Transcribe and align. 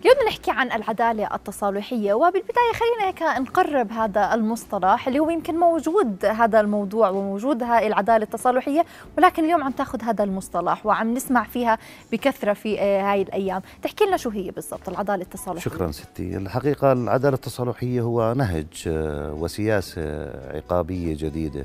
اليوم 0.00 0.16
نحكي 0.28 0.50
عن 0.50 0.72
العدالة 0.72 1.34
التصالحية 1.34 2.14
وبالبداية 2.14 2.72
خلينا 2.74 3.08
هيك 3.08 3.22
نقرب 3.48 3.92
هذا 3.92 4.34
المصطلح 4.34 5.06
اللي 5.06 5.18
هو 5.18 5.30
يمكن 5.30 5.56
موجود 5.56 6.24
هذا 6.24 6.60
الموضوع 6.60 7.08
وموجود 7.10 7.62
هاي 7.62 7.86
العدالة 7.86 8.24
التصالحية 8.24 8.84
ولكن 9.18 9.44
اليوم 9.44 9.62
عم 9.62 9.72
تاخذ 9.72 10.02
هذا 10.02 10.24
المصطلح 10.24 10.86
وعم 10.86 11.14
نسمع 11.14 11.44
فيها 11.44 11.78
بكثرة 12.12 12.52
في 12.52 12.80
آه، 12.80 13.12
هاي 13.12 13.22
الأيام. 13.22 13.62
تحكي 13.82 14.04
لنا 14.04 14.16
شو 14.16 14.30
هي 14.30 14.50
بالضبط 14.50 14.88
العدالة 14.88 15.22
التصالحية؟ 15.22 15.60
شكرا 15.60 15.90
ستي. 15.90 16.36
الحقيقة 16.36 16.92
العدالة 16.92 17.34
التصالحية 17.34 18.00
هو 18.00 18.34
نهج 18.36 18.84
آه، 18.86 19.32
وسياسة 19.32 20.30
عقابية 20.54 21.16
جديدة 21.18 21.64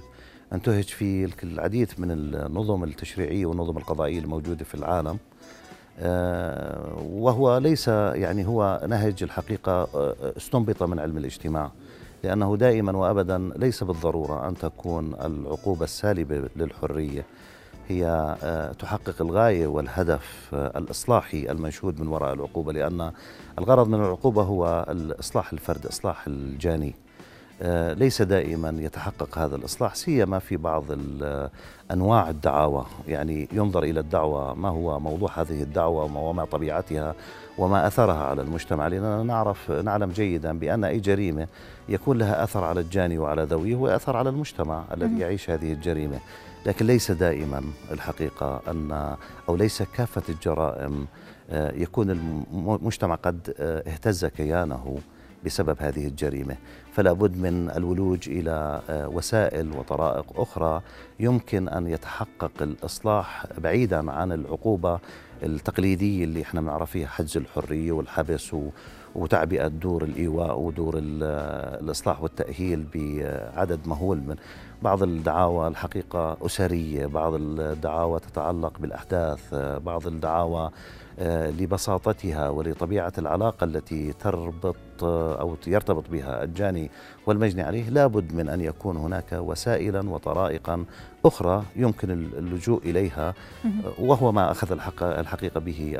أنتهج 0.53 0.83
في 0.83 1.29
العديد 1.43 1.91
من 1.97 2.11
النظم 2.11 2.83
التشريعية 2.83 3.45
والنظم 3.45 3.77
القضائية 3.77 4.19
الموجودة 4.19 4.65
في 4.65 4.75
العالم. 4.75 5.17
وهو 7.01 7.57
ليس 7.57 7.87
يعني 7.87 8.47
هو 8.47 8.81
نهج 8.87 9.23
الحقيقة 9.23 9.71
آه، 9.95 10.15
استنبط 10.37 10.83
من 10.83 10.99
علم 10.99 11.17
الاجتماع 11.17 11.71
لأنه 12.23 12.57
دائما 12.57 12.97
وأبدا 12.97 13.51
ليس 13.55 13.83
بالضرورة 13.83 14.47
أن 14.47 14.55
تكون 14.57 15.13
العقوبة 15.13 15.83
السالبة 15.83 16.49
للحرية 16.55 17.25
هي 17.87 18.35
آه، 18.43 18.71
تحقق 18.71 19.21
الغاية 19.21 19.67
والهدف 19.67 20.49
الإصلاحي 20.53 21.51
المنشود 21.51 22.01
من 22.01 22.07
وراء 22.07 22.33
العقوبة 22.33 22.73
لأن 22.73 23.11
الغرض 23.59 23.87
من 23.87 23.99
العقوبة 23.99 24.41
هو 24.41 24.85
إصلاح 25.19 25.53
الفرد 25.53 25.85
إصلاح 25.85 26.27
الجاني. 26.27 26.87
آه، 26.87 27.04
ليس 27.93 28.21
دائما 28.21 28.75
يتحقق 28.79 29.37
هذا 29.37 29.55
الإصلاح 29.55 29.95
سيما 29.95 30.39
في 30.39 30.57
بعض 30.57 30.83
أنواع 31.91 32.29
الدعاوى. 32.29 32.85
يعني 33.07 33.47
ينظر 33.51 33.83
إلى 33.83 33.99
الدعوة 33.99 34.53
ما 34.53 34.69
هو 34.69 34.99
موضوع 34.99 35.29
هذه 35.35 35.63
الدعوة 35.63 36.17
وما 36.17 36.45
طبيعتها 36.45 37.15
وما 37.57 37.87
أثرها 37.87 38.23
على 38.23 38.41
المجتمع؟ 38.41 38.87
لأننا 38.87 39.23
نعرف 39.23 39.71
نعلم 39.71 40.11
جيدا 40.11 40.59
بأن 40.59 40.83
أي 40.83 40.99
جريمة 40.99 41.47
يكون 41.89 42.17
لها 42.17 42.43
أثر 42.43 42.63
على 42.63 42.81
الجاني 42.81 43.17
وعلى 43.17 43.43
ذويه 43.43 43.75
وأثر 43.75 44.17
على 44.17 44.29
المجتمع 44.29 44.83
الذي 44.93 45.19
يعيش 45.19 45.49
هذه 45.49 45.73
الجريمة. 45.73 46.19
لكن 46.65 46.85
ليس 46.85 47.11
دائما 47.11 47.63
الحقيقة 47.91 48.61
أن 48.67 49.15
أو 49.49 49.55
ليس 49.55 49.83
كافة 49.83 50.23
الجرائم 50.29 51.07
آه، 51.49 51.71
يكون 51.71 52.11
المجتمع 52.11 53.15
قد 53.15 53.53
آه، 53.59 53.83
اهتز 53.89 54.25
كيانه. 54.25 54.97
بسبب 55.45 55.77
هذه 55.79 56.07
الجريمة. 56.07 56.55
فلا 56.93 57.13
بد 57.13 57.37
من 57.37 57.71
الولوج 57.71 58.29
إلى 58.29 58.81
آه، 58.89 59.07
وسائل 59.07 59.71
وطرائق 59.77 60.25
أخرى 60.39 60.81
يمكن 61.19 61.69
أن 61.69 61.87
يتحقق 61.87 62.51
الإصلاح 62.61 63.45
بعيدا 63.57 64.11
عن 64.11 64.31
العقوبة 64.31 64.99
التقليدية 65.43 66.23
اللي 66.23 66.41
إحنا 66.41 66.61
بنعرف 66.61 66.91
فيها 66.91 67.07
حجز 67.07 67.37
الحرية 67.37 67.91
والحبس 67.91 68.55
وتعبئة 69.15 69.67
دور 69.67 70.03
الإيواء 70.03 70.59
ودور 70.59 70.93
الإصلاح 70.97 72.21
والتأهيل 72.21 72.85
بعدد 72.95 73.79
مهول 73.87 74.17
من 74.17 74.35
بعض 74.85 75.03
الدعاوى 75.03 75.67
الحقيقة 75.67 76.37
أسرية، 76.45 77.05
بعض 77.05 77.33
الدعاوى 77.35 78.19
تتعلق 78.19 78.79
بالأحداث، 78.79 79.53
بعض 79.85 80.07
الدعاوى 80.07 80.71
آه، 81.19 81.49
لبساطتها 81.49 82.49
ولطبيعة 82.49 83.13
العلاقة 83.17 83.63
التي 83.63 84.13
تربط 84.13 84.75
آه، 85.03 85.41
أو 85.41 85.57
يرتبط 85.67 86.09
بها 86.09 86.43
الجاني 86.43 86.91
والمجني 87.25 87.61
عليه 87.61 87.89
لابد 87.89 88.33
من 88.33 88.49
أن 88.49 88.61
يكون 88.61 88.97
هناك 88.97 89.33
وسائلا 89.33 90.09
وطرائقا 90.09 90.85
أخرى 91.25 91.63
يمكن 91.75 92.11
اللجوء 92.11 92.81
إليها 92.83 93.33
وهو 93.99 94.31
ما 94.31 94.51
أخذ 94.51 94.71
الحقيقة 95.01 95.59
به 95.59 95.93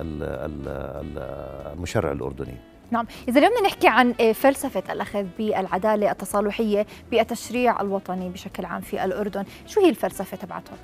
المشرع 1.73 2.11
الأردني. 2.11 2.74
نعم. 2.91 3.05
إذا 3.27 3.39
اليوم 3.39 3.53
بدنا 3.53 3.67
نحكي 3.67 3.87
عن 3.87 4.13
آه، 4.21 4.31
فلسفة 4.31 4.93
الأخذ 4.93 5.25
بالعدالة 5.37 6.11
التصالحية 6.11 6.85
بالتشريع 7.11 7.81
الوطني 7.81 8.29
بشكل 8.29 8.65
عام 8.65 8.81
في 8.81 9.05
الأردن 9.05 9.43
شو 9.65 9.81
هي 9.81 9.89
الفلسفة 9.89 10.37
تبعتهم؟ 10.37 10.77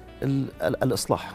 الإصلاح. 0.64 1.34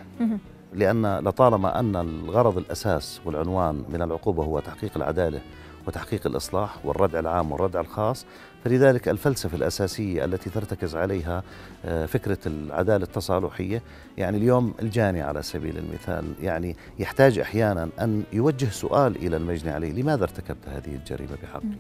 لأن 0.72 1.18
لطالما 1.18 1.80
أن 1.80 1.96
الغرض 1.96 2.58
الأساس 2.58 3.20
والعنوان 3.24 3.84
من 3.88 4.02
العقوبة 4.02 4.44
هو 4.44 4.60
تحقيق 4.60 4.90
العدالة 4.96 5.40
وتحقيق 5.86 6.26
الإصلاح 6.26 6.86
والردع 6.86 7.18
العام 7.18 7.52
والردع 7.52 7.80
الخاص 7.80 8.26
فلذلك 8.64 9.08
الفلسفة 9.08 9.56
الأساسية 9.56 10.24
التي 10.24 10.50
ترتكز 10.50 10.96
عليها 10.96 11.42
آه، 11.84 12.06
فكرة 12.06 12.38
العدالة 12.46 13.04
التصالحية 13.04 13.82
يعني 14.18 14.36
اليوم 14.36 14.74
الجاني 14.82 15.22
على 15.22 15.42
سبيل 15.42 15.78
المثال 15.78 16.24
يعني 16.42 16.76
يحتاج 16.98 17.38
أحيانا 17.38 17.88
أن 18.00 18.22
يوجه 18.32 18.68
سؤال 18.70 19.16
إلى 19.16 19.36
المجني 19.36 19.70
عليه 19.70 19.92
لماذا 19.92 20.22
ارتكبت 20.22 20.68
هذه 20.68 20.94
الجريمة 20.94 21.36
بحقي؟ 21.42 21.76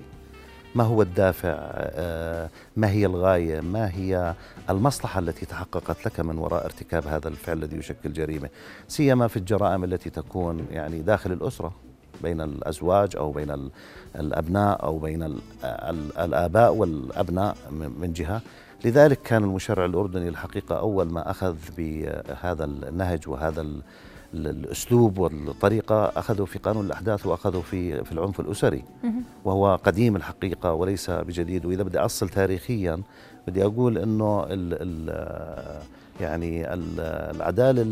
ما 0.74 0.84
هو 0.84 1.02
الدافع؟ 1.02 1.54
آه، 1.54 2.50
ما 2.76 2.90
هي 2.90 3.06
الغاية؟ 3.06 3.60
ما 3.60 3.90
هي 3.94 4.34
المصلحة 4.70 5.20
التي 5.20 5.46
تحققت 5.46 6.06
لك 6.06 6.20
من 6.20 6.38
وراء 6.38 6.64
ارتكاب 6.64 7.06
هذا 7.06 7.28
الفعل 7.28 7.58
الذي 7.58 7.76
يشكل 7.76 8.12
جريمة؟ 8.12 8.48
سيما 8.88 9.28
في 9.28 9.36
الجرائم 9.36 9.84
التي 9.84 10.10
تكون 10.10 10.66
يعني 10.70 10.98
داخل 10.98 11.32
الأسرة. 11.32 11.85
بين 12.22 12.40
الأزواج 12.40 13.16
أو 13.16 13.32
بين 13.32 13.70
الأبناء 14.16 14.82
أو 14.82 14.98
بين 14.98 15.38
الآباء 16.18 16.74
والأبناء 16.74 17.56
من 17.72 18.12
جهة. 18.12 18.40
لذلك 18.84 19.22
كان 19.22 19.44
المشرع 19.44 19.84
الأردني 19.84 20.28
الحقيقة 20.28 20.78
أول 20.78 21.12
ما 21.12 21.30
أخذ 21.30 21.56
بهذا 21.78 22.64
النهج 22.64 23.28
وهذا 23.28 23.66
الأسلوب 24.34 25.18
والطريقة 25.18 26.04
أخذوا 26.04 26.46
في 26.46 26.58
قانون 26.58 26.86
الأحداث 26.86 27.26
وأخذوا 27.26 27.62
في 27.62 28.04
في 28.04 28.12
العنف 28.12 28.40
الأسري. 28.40 28.84
وهو 29.44 29.78
قديم 29.84 30.16
الحقيقة 30.16 30.72
وليس 30.72 31.10
بجديد. 31.10 31.66
وإذا 31.66 31.82
بدي 31.82 31.98
أصل 31.98 32.28
تاريخيا 32.28 33.02
بدي 33.48 33.64
أقول 33.64 33.98
إنه 33.98 34.44
ال 34.44 34.74
ال 34.82 35.10
يعني 36.20 36.74
العدالة 36.74 37.82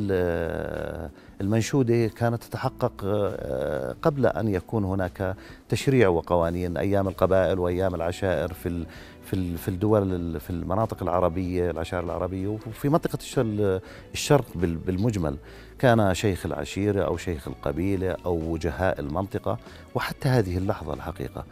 المنشودة 1.40 2.06
كانت 2.06 2.42
تتحقق 2.44 2.92
آه، 3.04 3.96
قبل 4.02 4.26
أن 4.26 4.48
يكون 4.48 4.84
هناك 4.84 5.36
تشريع 5.68 6.08
وقوانين 6.08 6.76
أيام 6.76 7.08
القبائل 7.08 7.58
وأيام 7.58 7.94
العشائر 7.94 8.52
في 8.52 8.84
في 9.34 9.56
في 9.56 9.68
الدول 9.68 10.40
في 10.40 10.50
المناطق 10.50 11.02
العربية 11.02 11.70
العشائر 11.70 12.04
العربية 12.04 12.48
وفي 12.48 12.88
منطقة 12.88 13.18
الشرق 14.14 14.44
بالمجمل. 14.54 15.36
كان 15.78 16.14
شيخ 16.14 16.46
العشيرة 16.46 17.04
أو 17.04 17.16
شيخ 17.16 17.48
القبيلة 17.48 18.16
أو 18.26 18.52
وجهاء 18.52 19.00
المنطقة 19.00 19.58
وحتى 19.94 20.28
هذه 20.28 20.58
اللحظة 20.58 20.94
الحقيقة. 20.94 21.44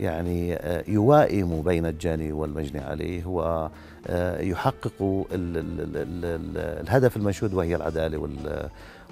يعني 0.00 0.54
آه، 0.54 0.84
يوائم 0.88 1.62
بين 1.62 1.86
الجاني 1.86 2.32
والمجني 2.32 2.80
عليه 2.80 3.26
ويحقق 3.26 5.26
الهدف 5.32 7.16
المنشود 7.16 7.54
وهي 7.54 7.76
العدالة 7.76 8.28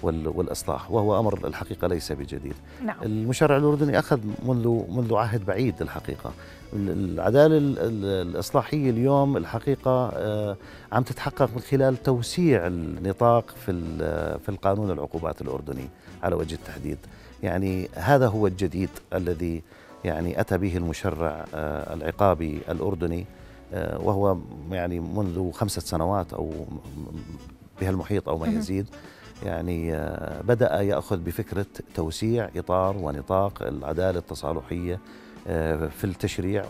والإصلاح 0.04 0.90
وهو 0.90 1.20
أمر 1.20 1.46
الحقيقة 1.46 1.88
ليس 1.88 2.12
بجديد. 2.12 2.54
نعم. 2.84 2.96
المشرع 3.02 3.56
الأردني 3.56 3.98
أخذ 3.98 4.20
منذ 4.46 4.82
منذ 4.88 5.14
عهد 5.14 5.46
بعيد 5.46 5.74
الحقيقة 5.82 6.32
العدالة 6.72 7.58
الإصلاحية 8.22 8.90
اليوم 8.90 9.36
الحقيقة 9.36 10.10
آه، 10.14 10.56
عم 10.92 11.02
تتحقق 11.02 11.50
من 11.54 11.60
خلال 11.60 12.02
توسيع 12.02 12.66
النطاق 12.66 13.54
في 13.66 13.72
في 14.38 14.48
القانون 14.48 14.90
العقوبات 14.90 15.42
الأردني 15.42 15.88
على 16.22 16.34
وجه 16.34 16.54
التحديد. 16.54 16.98
يعني 17.42 17.88
هذا 17.94 18.26
هو 18.26 18.46
الجديد 18.46 18.90
الذي 19.14 19.62
يعني 20.04 20.40
أتى 20.40 20.58
به 20.58 20.76
المشرع 20.76 21.44
آه، 21.54 21.94
العقابي 21.94 22.60
الأردني 22.68 23.26
آه، 23.74 24.00
وهو 24.00 24.36
يعني 24.70 25.00
منذ 25.00 25.52
خمسة 25.52 25.80
سنوات 25.80 26.32
أو 26.32 26.52
بهالمحيط 27.80 28.28
أو 28.28 28.38
ما 28.38 28.46
يزيد 28.46 28.86
يعني 29.44 29.94
آه، 29.94 30.42
بدأ 30.42 30.82
يأخذ 30.82 31.16
بفكرة 31.16 31.66
توسيع 31.94 32.48
إطار 32.56 32.96
ونطاق 32.96 33.62
العدالة 33.62 34.18
التصالحية 34.18 34.98
آه، 35.48 35.86
في 35.86 36.04
التشريع. 36.04 36.64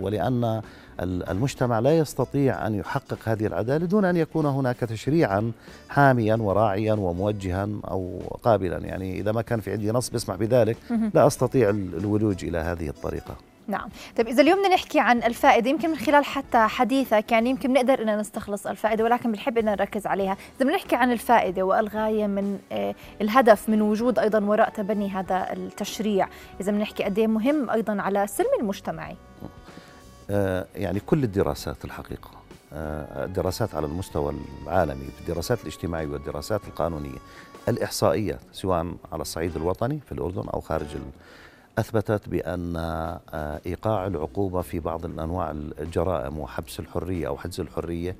ولأن 0.00 0.62
المجتمع 1.00 1.78
لا 1.78 1.98
يستطيع 1.98 2.66
أن 2.66 2.74
يحقق 2.74 3.18
هذه 3.24 3.46
العدالة 3.46 3.86
دون 3.86 4.04
أن 4.04 4.16
يكون 4.16 4.46
هناك 4.46 4.76
تشريعا 4.76 5.52
حاميا 5.88 6.36
وراعيا 6.36 6.94
وموجها 6.94 7.68
أو 7.84 8.22
قابلا. 8.42 8.78
يعني 8.78 9.20
إذا 9.20 9.32
ما 9.32 9.42
كان 9.42 9.60
في 9.60 9.72
عندي 9.72 9.90
نص 9.90 10.10
بيسمح 10.10 10.36
بذلك. 10.36 10.76
لا 11.14 11.26
أستطيع 11.26 11.70
الولوج 11.70 12.44
إلى 12.44 12.58
هذه 12.58 12.88
الطريقة. 12.88 13.36
نعم. 13.68 13.88
طيب 14.16 14.28
إذا 14.28 14.42
اليوم 14.42 14.58
بدنا 14.58 14.74
نحكي 14.74 15.00
عن 15.00 15.22
الفائدة 15.22 15.70
يمكن 15.70 15.90
من 15.90 15.96
خلال 15.96 16.24
حتى 16.24 16.58
حديثك 16.58 17.32
يعني 17.32 17.50
يمكن 17.50 17.72
نقدر 17.72 18.02
أن 18.02 18.18
نستخلص 18.18 18.66
الفائدة 18.66 19.04
ولكن 19.04 19.32
بنحب 19.32 19.58
أن 19.58 19.64
نركز 19.64 20.06
عليها. 20.06 20.32
إذا 20.32 20.64
بدنا 20.64 20.76
نحكي 20.76 20.96
عن 20.96 21.12
الفائدة 21.12 21.62
والغاية 21.62 22.26
من 22.26 22.58
آه، 22.72 22.94
الهدف 23.20 23.68
من 23.68 23.82
وجود 23.82 24.18
أيضا 24.18 24.40
وراء 24.40 24.70
تبني 24.70 25.10
هذا 25.10 25.52
التشريع. 25.52 26.28
إذا 26.60 26.70
بدنا 26.70 26.82
نحكي 26.82 27.04
قد 27.04 27.18
إيه 27.18 27.26
مهم 27.26 27.70
أيضا 27.70 28.02
على 28.02 28.24
السلم 28.24 28.50
المجتمعي. 28.60 29.16
آه، 30.30 30.66
يعني 30.74 31.00
كل 31.00 31.24
الدراسات 31.24 31.84
الحقيقة 31.84 32.30
آه، 32.72 33.24
الدراسات 33.24 33.74
على 33.74 33.86
المستوى 33.86 34.34
العالمي 34.62 35.08
الدراسات 35.20 35.62
الاجتماعية 35.62 36.06
والدراسات 36.06 36.60
القانونية 36.68 37.18
الإحصائيات 37.68 38.40
سواء 38.52 38.94
على 39.12 39.22
الصعيد 39.22 39.56
الوطني 39.56 40.00
في 40.06 40.12
الأردن 40.12 40.48
أو 40.48 40.60
خارج 40.60 40.96
أثبتت 41.78 42.28
بأن 42.28 42.76
آه، 42.76 43.60
إيقاع 43.66 44.06
العقوبة 44.06 44.62
في 44.62 44.80
بعض 44.80 45.04
الأنواع 45.04 45.50
الجرائم 45.50 46.38
وحبس 46.38 46.80
الحرية 46.80 47.28
أو 47.28 47.36
حجز 47.36 47.60
الحرية 47.60 48.16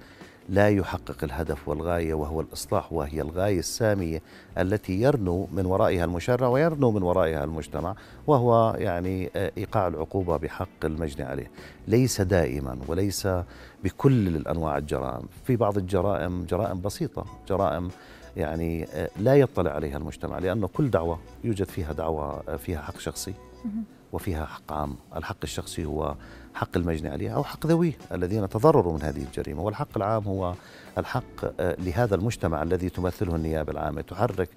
لا 0.49 0.69
يحقق 0.69 1.25
الهدف 1.25 1.69
والغاية 1.69 2.15
وهو 2.15 2.41
الإصلاح 2.41 2.93
وهي 2.93 3.21
الغاية 3.21 3.59
السامية 3.59 4.23
التي 4.59 5.01
يرنو 5.01 5.49
من 5.53 5.67
ورائها 5.67 6.05
المشرع 6.05 6.49
ويرنو 6.49 6.91
من 6.91 7.03
ورائها 7.03 7.45
المجتمع 7.45 7.95
وهو 8.27 8.77
يعني 8.79 9.31
آه، 9.37 9.53
إيقاع 9.59 9.87
العقوبة 9.89 10.37
بحق 10.37 10.85
المجني 10.85 11.27
عليه. 11.27 11.51
ليس 11.89 12.21
دائما 12.21 12.79
وليس 12.89 13.29
بكل 13.85 14.29
الأنواع 14.29 14.79
الجرائم. 14.79 15.27
في 15.45 15.57
بعض 15.57 15.79
الجرائم 15.79 16.45
جرائم 16.45 16.81
بسيطة 16.81 17.25
جرائم 17.49 17.89
يعني 18.37 18.85
آه، 18.85 19.11
لا 19.19 19.35
يطلع 19.35 19.71
عليها 19.71 19.97
المجتمع 19.97 20.39
لأنه 20.39 20.69
كل 20.69 20.91
دعوة 20.91 21.19
يوجد 21.45 21.67
فيها 21.67 21.93
دعوة 21.93 22.43
آه، 22.49 22.57
فيها 22.57 22.83
حق 22.83 22.99
شخصي 22.99 23.35
وفيها 24.13 24.47
حق 24.47 24.73
عام. 24.73 24.97
الحق 25.17 25.37
الشخصي 25.43 25.85
هو 25.85 26.15
حق 26.55 26.77
المجني 26.77 27.09
عليه 27.09 27.35
أو 27.35 27.45
حق 27.45 27.67
ذويه 27.67 27.93
الذين 28.13 28.49
تضرروا 28.49 28.93
من 28.93 29.03
هذه 29.03 29.23
الجريمة. 29.23 29.63
والحق 29.63 29.89
العام 29.97 30.25
هو 30.25 30.55
الحق 30.99 31.45
آه، 31.61 31.77
لهذا 31.79 32.15
المجتمع 32.15 32.63
الذي 32.63 32.89
تمثله 32.89 33.37
النيابة 33.37 33.73
العامة. 33.73 34.01
تحرك 34.01 34.49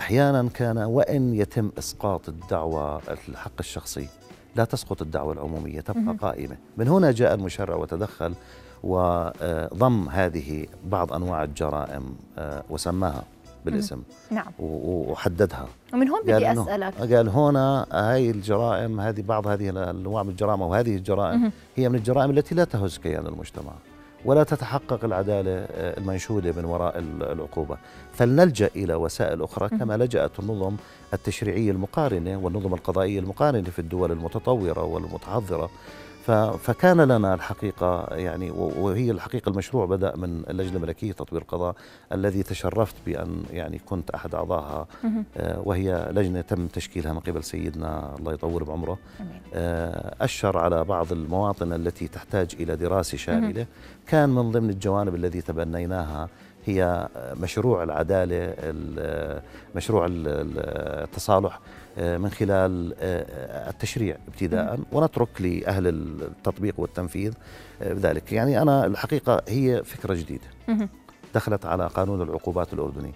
أحيانا 0.00 0.48
كان 0.54 0.78
وإن 0.78 1.34
يتم 1.34 1.70
إسقاط 1.78 2.28
الدعوة 2.28 3.02
الحق 3.28 3.52
الشخصي 3.60 4.08
لا 4.56 4.64
تسقط 4.64 5.02
الدعوة 5.02 5.32
العمومية 5.32 5.80
تبقى 5.80 6.16
قائمة. 6.20 6.56
من 6.76 6.88
هنا 6.88 7.12
جاء 7.12 7.34
المشرع 7.34 7.74
وتدخل 7.76 8.34
وضم 8.82 10.08
هذه 10.08 10.66
بعض 10.84 11.12
أنواع 11.12 11.44
الجرائم 11.44 12.14
آه، 12.38 12.62
وسماها 12.70 13.22
بالاسم 13.64 14.02
نعم. 14.30 14.52
وحددها. 14.58 15.66
ومن 15.92 16.08
هون 16.08 16.22
بدي 16.22 16.52
أسألك. 16.52 16.94
قال 17.14 17.28
هنا 17.28 17.86
هاي 17.92 18.30
الجرائم 18.30 19.00
هذه 19.00 19.22
بعض 19.22 19.46
هذه 19.46 19.70
الأنواع 19.70 20.22
من 20.22 20.30
الجرائم 20.30 20.60
وهذه 20.60 20.96
الجرائم 20.96 21.52
هي 21.76 21.88
من 21.88 21.94
الجرائم 21.94 22.30
التي 22.30 22.54
لا 22.54 22.64
تهز 22.64 22.98
كيان 22.98 23.26
المجتمع. 23.26 23.72
ولا 24.24 24.42
تتحقق 24.42 25.04
العدالة 25.04 25.50
آه، 25.50 25.98
المنشودة 25.98 26.52
من 26.52 26.64
وراء 26.64 26.98
العقوبة. 26.98 27.76
فلنلجأ 28.12 28.70
إلى 28.76 28.94
وسائل 28.94 29.42
أخرى 29.42 29.68
كما 29.68 29.96
لجأت 29.96 30.38
النظم 30.38 30.76
التشريعية 31.14 31.70
المقارنة 31.70 32.36
والنظم 32.36 32.74
القضائية 32.74 33.18
المقارنة 33.18 33.70
في 33.70 33.78
الدول 33.78 34.12
المتطورة 34.12 34.82
والمتحضرة. 34.82 35.70
فكان 36.58 37.00
لنا 37.00 37.34
الحقيقة 37.34 38.06
يعني 38.10 38.50
وهي 38.50 39.10
الحقيقة 39.10 39.48
المشروع 39.50 39.86
بدأ 39.86 40.16
من 40.16 40.42
اللجنة 40.50 40.76
الملكية 40.76 41.12
تطوير 41.12 41.42
القضاء 41.42 41.74
الذي 42.12 42.42
تشرفت 42.42 42.94
بأن 43.06 43.42
يعني 43.50 43.78
كنت 43.78 44.10
أحد 44.10 44.34
أعضائها. 44.34 44.86
آه، 45.36 45.60
وهي 45.64 46.08
لجنة 46.12 46.40
تم 46.40 46.66
تشكيلها 46.66 47.12
من 47.12 47.20
قبل 47.20 47.44
سيدنا 47.44 48.14
الله 48.18 48.32
يطول 48.32 48.64
بعمره. 48.64 48.98
آه، 49.54 50.14
أشر 50.20 50.58
على 50.58 50.84
بعض 50.84 51.12
المواطن 51.12 51.72
التي 51.72 52.08
تحتاج 52.08 52.48
إلى 52.60 52.76
دراسة 52.76 53.18
شاملة. 53.18 53.66
كان 54.06 54.28
من 54.28 54.50
ضمن 54.50 54.70
الجوانب 54.70 55.14
الذي 55.14 55.40
تبنيناها 55.40 56.28
هي 56.66 57.08
مشروع 57.40 57.82
العدالة 57.82 58.54
مشروع 59.74 60.06
التصالح 60.10 61.60
آه، 61.98 62.18
من 62.18 62.30
خلال 62.30 62.94
آه، 62.98 63.70
التشريع 63.70 64.16
ابتداء. 64.28 64.80
ونترك 64.92 65.40
لأهل 65.40 65.86
التطبيق 65.86 66.80
والتنفيذ 66.80 67.32
آه، 67.82 67.92
ذلك 67.92 68.32
يعني 68.32 68.62
أنا 68.62 68.86
الحقيقة 68.86 69.42
هي 69.48 69.84
فكرة 69.84 70.14
جديدة. 70.14 70.46
دخلت 71.34 71.66
على 71.66 71.86
قانون 71.86 72.22
العقوبات 72.22 72.72
الأردني 72.72 73.12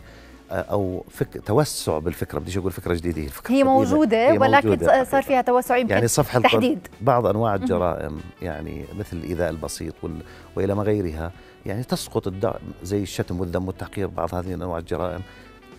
أو 0.50 1.04
فك 1.10 1.42
توسع 1.46 1.98
بالفكرة 1.98 2.38
بديش 2.38 2.58
أقول 2.58 2.72
فكرة 2.72 2.94
جديدة 2.94 3.22
هي, 3.22 3.28
هي 3.48 3.64
موجودة 3.64 4.16
هي 4.30 4.38
ولكن 4.38 4.68
موجودة. 4.68 5.04
صار 5.04 5.22
فيها 5.22 5.40
توسع 5.42 5.76
يمكن 5.76 5.94
يعني 5.94 6.08
صفح 6.08 6.38
تحديد. 6.38 6.88
بعض 7.00 7.26
أنواع 7.26 7.54
الجرائم 7.54 8.20
يعني 8.42 8.84
مثل 8.98 9.16
الإيذاء 9.16 9.50
البسيط 9.50 9.94
وال... 10.02 10.22
وإلى 10.56 10.74
ما 10.74 10.82
غيرها 10.82 11.32
يعني 11.66 11.82
تسقط 11.82 12.26
الدعم 12.26 12.60
زي 12.82 13.02
الشتم 13.02 13.40
والذم 13.40 13.66
والتحقير 13.66 14.06
بعض 14.06 14.34
هذه 14.34 14.54
انواع 14.54 14.78
الجرائم. 14.78 15.20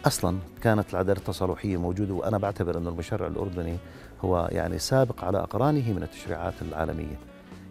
أصلا 0.05 0.37
كانت 0.61 0.93
العدالة 0.93 1.19
التصالحية 1.19 1.77
موجودة 1.77 2.13
وأنا 2.13 2.37
بعتبر 2.37 2.77
انه 2.77 2.89
المشرع 2.89 3.27
الأردني 3.27 3.77
هو 4.21 4.49
يعني 4.51 4.79
سابق 4.79 5.23
على 5.23 5.37
أقرانه 5.39 5.93
من 5.93 6.03
التشريعات 6.03 6.53
العالمية. 6.61 7.19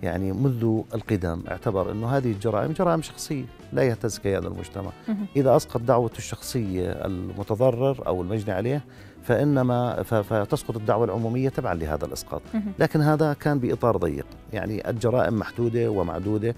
يعني 0.03 0.33
منذ 0.33 0.83
القدم. 0.95 1.43
اعتبر 1.51 1.93
إنه 1.93 2.07
هذه 2.09 2.33
الجرائم 2.33 2.73
جرائم 2.73 3.03
شخصية 3.03 3.45
لا 3.73 3.83
يهتز 3.83 4.19
كيان 4.19 4.45
المجتمع. 4.45 4.91
إذا 5.37 5.57
اسقط 5.57 5.81
دعوته 5.81 6.19
الشخصية 6.19 6.91
المتضرر 6.91 8.07
أو 8.07 8.23
المجني 8.23 8.53
عليه 8.53 8.85
فإنما 9.23 10.03
فتسقط 10.03 10.77
الدعوة 10.77 11.05
العمومية 11.05 11.49
تبعا 11.49 11.75
لهذا 11.75 12.05
الأسقاط. 12.05 12.43
لكن 12.79 13.01
هذا 13.01 13.33
كان 13.33 13.59
بإطار 13.59 13.97
ضيق. 13.97 14.27
يعني 14.53 14.91
الجرائم 14.91 15.39
محدودة 15.39 15.89
ومعدودة. 15.89 16.55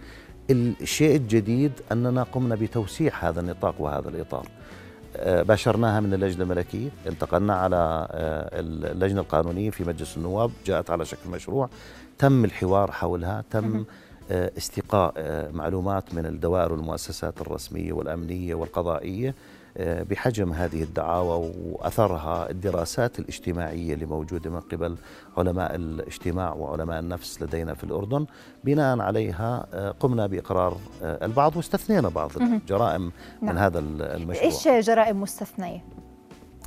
الشيء 0.51 1.17
الجديد 1.17 1.73
أننا 1.93 2.23
قمنا 2.23 2.55
بتوسيع 2.55 3.13
هذا 3.21 3.41
النطاق 3.41 3.75
وهذا 3.79 4.09
الإطار. 4.09 4.47
آه، 4.47 4.51
باشرناها 5.19 6.01
من 6.01 6.15
اللجنة 6.15 6.43
الملكية. 6.45 6.89
انتقلنا 7.07 7.55
على 7.55 8.09
آه، 8.11 8.61
اللجنة 8.93 9.21
القانونية 9.21 9.71
في 9.71 9.85
مجلس 9.85 10.17
النواب 10.17 10.51
جاءت 10.67 10.91
على 10.91 11.05
شكل 11.05 11.31
مشروع. 11.31 11.69
تم 12.19 12.45
الحوار 12.45 12.91
حولها 12.91 13.45
تم 13.51 13.77
آه، 13.77 13.85
استقاء 14.31 15.15
معلومات 15.53 16.15
من 16.15 16.27
الدوائر 16.27 16.73
والمؤسسات 16.73 17.41
الرسمية 17.41 17.93
والأمنية 17.93 18.55
والقضائية 18.55 19.35
آه، 19.77 20.03
بحجم 20.03 20.53
هذه 20.53 20.83
الدعاوى 20.83 21.53
وأثرها 21.65 22.51
الدراسات 22.51 23.19
الاجتماعية 23.19 23.95
اللي 23.95 24.07
موجودة 24.07 24.51
من 24.51 24.61
قبل 24.61 24.97
علماء 25.37 25.75
الاجتماع 25.75 26.55
وعلماء 26.55 27.01
النفس 27.01 27.43
لدينا 27.43 27.75
في 27.75 27.85
الأردن. 27.85 28.27
بناء 28.65 29.01
عليها 29.01 29.67
آه، 29.73 29.91
قمنا 29.91 30.27
بإقرار 30.27 30.77
آه، 31.03 31.27
البعض 31.27 31.57
واستثنينا 31.57 32.09
بعض 32.09 32.31
الجرائم 32.37 33.13
نعم. 33.43 33.53
من 33.53 33.59
هذا 33.59 33.79
المشروع. 33.79 34.45
إيش 34.45 34.87
جرائم 34.87 35.21
مستثنية؟ 35.21 35.85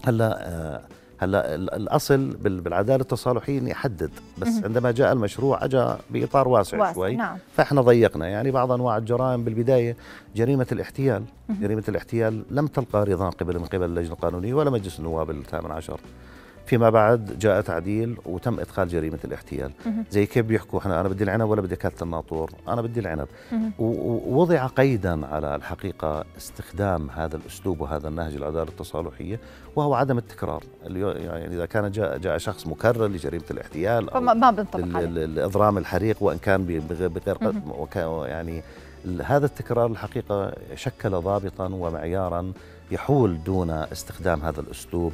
هلأ 0.06 0.82
هلا 1.24 1.56
الأصل 1.56 2.28
بالعدالة 2.44 3.02
التصالحية 3.02 3.60
إني 3.60 3.72
أحدد 3.72 4.12
بس. 4.38 4.64
عندما 4.64 4.92
جاء 4.92 5.14
المشروع 5.14 5.66
اجى 5.66 5.86
بإطار 6.10 6.48
واسع, 6.48 6.78
واسع 6.78 6.94
شوي 6.94 7.16
نعم. 7.16 7.38
فإحنا 7.58 7.82
ضيقنا 7.82 8.28
يعني 8.28 8.52
بعض 8.52 8.72
أنواع 8.72 8.98
الجرائم 8.98 9.44
بالبداية 9.44 9.96
جريمة 10.36 10.68
الاحتيال 10.72 11.24
مه. 11.50 11.56
جريمة 11.62 11.84
الاحتيال 11.90 12.44
لم 12.52 12.68
تلقى 12.68 13.04
رضا 13.04 13.30
قبل 13.30 13.60
من 13.60 13.66
قبل 13.66 13.86
اللجنة 13.86 14.14
القانونية 14.14 14.54
ولا 14.54 14.70
مجلس 14.70 15.00
النواب 15.00 15.30
الثامن 15.30 15.72
عشر 15.72 16.00
فيما 16.66 16.90
بعد 16.90 17.40
جاء 17.40 17.62
تعديل 17.62 18.18
وتم 18.26 18.60
إدخال 18.60 18.88
جريمة 18.88 19.20
الاحتيال. 19.26 19.72
زي 20.12 20.26
كيف 20.26 20.46
بيحكوا 20.46 20.80
إحنا 20.80 21.02
أنا 21.02 21.10
بدي 21.10 21.24
العنب 21.24 21.50
ولا 21.50 21.62
بدي 21.62 21.76
كاله 21.76 21.96
الناطور؟ 22.02 22.52
أنا 22.68 22.82
بدي 22.82 23.00
العنب. 23.00 23.28
ووضع 23.80 24.68
قيدا 24.68 25.26
على 25.26 25.56
الحقيقة 25.56 26.26
استخدام 26.38 27.10
هذا 27.10 27.36
الأسلوب 27.36 27.82
وهذا 27.82 28.08
النهج 28.08 28.36
العداله 28.36 28.70
التصالحية 28.70 29.40
وهو 29.76 29.94
عدم 29.94 30.18
التكرار. 30.18 30.64
يعني 30.84 31.48
إذا 31.48 31.66
كان 31.66 31.92
جاء 31.92 32.18
جاء 32.18 32.38
شخص 32.38 32.68
مكرر 32.68 33.08
لجريمة 33.08 33.46
الاحتيال 33.52 34.10
أو 34.10 34.22
ما 34.22 34.52
بنطبق 34.52 35.00
الإضرام 35.00 35.78
الحريق 35.78 36.24
وإن 36.24 36.38
كان 36.38 36.66
بغير 36.90 37.12
يعني 38.26 38.64
هذا 39.24 39.46
التكرار 39.46 39.86
الحقيقة 39.86 40.54
شكل 40.76 41.10
ضابطا 41.10 41.66
ومعيارا 41.66 42.52
يحول 42.92 43.44
دون 43.44 43.70
استخدام 43.70 44.42
هذا 44.42 44.62
الأسلوب 44.62 45.14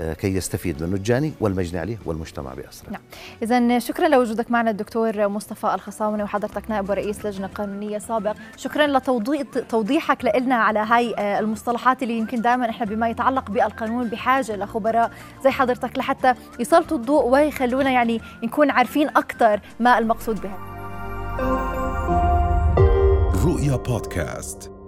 كي 0.00 0.36
يستفيد 0.36 0.82
منه 0.82 0.96
الجاني 0.96 1.32
والمجني 1.40 1.78
عليه 1.80 1.98
والمجتمع 2.06 2.54
بأسره. 2.54 2.90
نعم. 2.90 3.00
إذا 3.42 3.78
شكرا 3.78 4.08
لوجودك 4.08 4.50
معنا 4.50 4.70
الدكتور 4.70 5.28
مصطفى 5.28 5.74
الخصاوني 5.74 6.22
وحضرتك 6.22 6.70
نائب 6.70 6.90
ورئيس 6.90 7.26
لجنة 7.26 7.46
قانونية 7.46 7.98
سابق. 7.98 8.34
شكرا 8.56 8.86
لتوضيحك 8.86 10.24
لنا 10.24 10.54
على 10.54 10.78
هاي 10.78 11.14
آه، 11.18 11.38
المصطلحات 11.38 12.02
اللي 12.02 12.18
يمكن 12.18 12.42
دائما 12.42 12.70
إحنا 12.70 12.86
بما 12.86 13.08
يتعلق 13.08 13.50
بالقانون 13.50 14.08
بحاجة 14.08 14.56
لخبراء 14.56 15.10
زي 15.44 15.50
حضرتك 15.50 15.98
لحتى 15.98 16.34
يسلطوا 16.58 16.96
الضوء 16.96 17.26
ويخلونا 17.26 17.90
يعني 17.90 18.20
نكون 18.44 18.70
عارفين 18.70 19.08
أكثر 19.08 19.60
ما 19.80 19.98
المقصود 19.98 20.40
بها. 20.40 20.58
رؤيا 23.44 23.76
بودكاست. 23.76 24.79